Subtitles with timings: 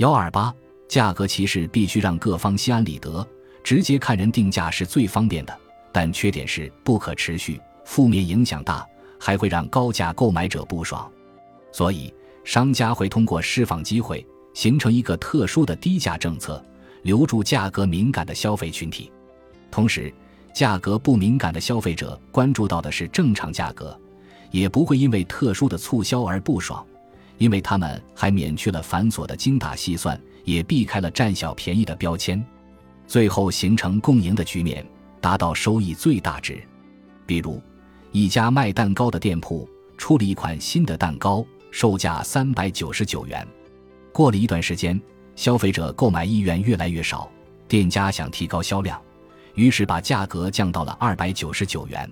[0.00, 0.50] 幺二八，
[0.88, 3.26] 价格歧视必须让各方心安理得，
[3.62, 5.54] 直接看人定价是最方便的，
[5.92, 8.82] 但缺点是不可持续，负面影响大，
[9.18, 11.06] 还会让高价购买者不爽。
[11.70, 12.10] 所以，
[12.44, 16.64] 商家会通过释放机会，形成一个特殊的低价政策，
[17.02, 19.12] 留住价格敏感的消费群体。
[19.70, 20.10] 同时，
[20.54, 23.94] 价格不敏感的消费者关注到的是正常价格，
[24.50, 26.82] 也不会因为特殊的促销而不爽。
[27.40, 32.44] 因为他们还免去了繁琐的精打细算，也避开了占小便宜的标签，
[33.06, 34.86] 最后形成共赢的局面，
[35.22, 36.62] 达到收益最大值。
[37.24, 37.58] 比如，
[38.12, 43.48] 一家卖蛋糕的店铺出了一款新的蛋糕，售价三百九十九元。
[44.12, 45.00] 过了一段时间，
[45.34, 47.30] 消费者购买意愿越来越少，
[47.66, 49.00] 店家想提高销量，
[49.54, 52.06] 于是把价格降到了二百九十九元。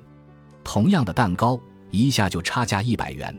[0.65, 1.61] 同样的蛋糕，
[1.91, 3.39] 一下就差价一百元。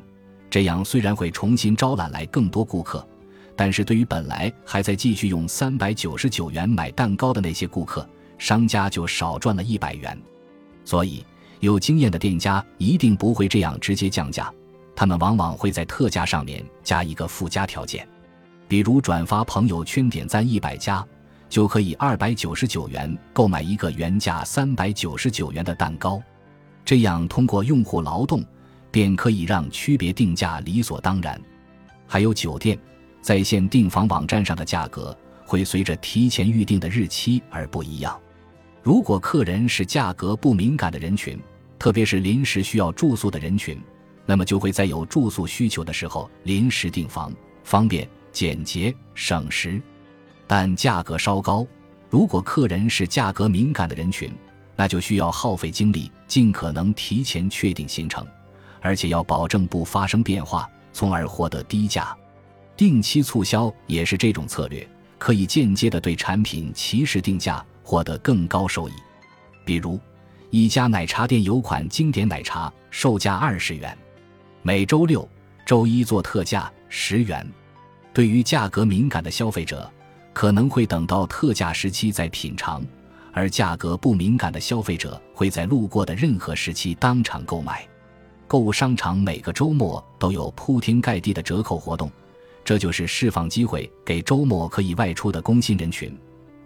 [0.50, 3.08] 这样虽然会重新招揽来更多顾客，
[3.56, 10.20] 但是对于本来还在继续用三百九十九元买蛋糕的那些顾客，商家就少赚了一百元。
[10.84, 11.24] 所以，
[11.60, 14.52] 有经验的店家一定不会这样直接降价，
[14.96, 18.08] 他们往往会在特价上面加一个附加条件，
[18.68, 21.06] 比如转发朋友圈点赞一百加，
[21.48, 26.20] 就可以二百九十九元购买一个原价三百九十九元的蛋糕。
[26.84, 28.44] 这样通过用户劳动。
[28.92, 31.40] 便可以让区别定价理所当然。
[32.08, 32.78] 还有酒店
[33.22, 38.20] 在线订房网站上的价格会随着提前预定的日期而不一样。
[38.82, 41.40] 如果客人是价格不敏感的人群，
[41.78, 43.80] 特别是临时需要住宿的人群，
[44.26, 47.32] 那么就会在有住宿需求的时候临时订房，
[47.64, 49.82] 方便、简洁、省时。
[50.48, 51.68] 但价格稍高，
[52.10, 54.32] 如果客人是价格敏感的人群，
[54.76, 58.26] 那就需要耗费精力，尽可能提前确定行程。
[58.82, 62.16] 而且要保证不发生变化，从而获得低价。
[62.78, 68.94] 定期促销也是这种策略，可以间接的对产品起始定价，获得更高收益。
[69.66, 70.00] 比如，
[70.50, 73.98] 一家奶茶店有款经典奶茶，售价二十元，
[74.62, 75.28] 每周六、
[75.66, 77.46] 周一做特价十元。
[78.14, 79.92] 对于价格敏感的消费者，
[80.34, 82.82] 可能会等到特价时期再品尝；
[83.34, 87.88] 而价格不敏感的消费者，会在路过的任何时期当场购买。
[88.50, 92.12] 购物商场每个周末都有铺天盖地的折扣活动，
[92.66, 96.18] 这就是释放机会给周末可以外出的工薪人群，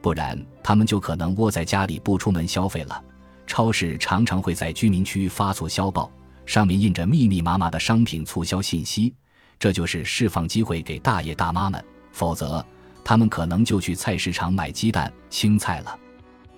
[0.01, 3.03] 不然他们就可能窝在家里不出门消费了。
[3.45, 6.09] 超市常常会在居民区发促销报，
[6.45, 9.13] 上面印着密密麻麻的商品促销信息，
[9.59, 11.83] 这就是释放机会给大爷大妈们，
[12.13, 12.65] 否则
[13.03, 15.99] 他们可能就去菜市场买鸡蛋、青菜了。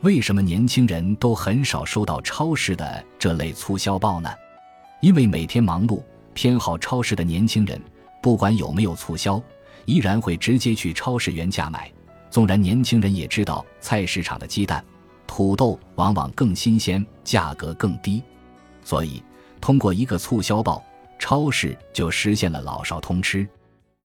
[0.02, 4.30] 为什么年轻人都很少收到超市的这类促销报呢？
[5.06, 6.02] 因为每天忙碌，
[6.34, 7.80] 偏好超市的年轻人，
[8.24, 9.40] 不管有没有促销，
[9.86, 11.92] 依然会直接去超市原价买。
[12.32, 14.84] 纵然年轻人也知道菜市场的鸡蛋、
[15.28, 18.24] 土豆往往更新鲜，价格更低，
[18.84, 19.22] 所以
[19.62, 20.84] 通过一个促销报，
[21.20, 23.48] 超市就实现了老少通吃。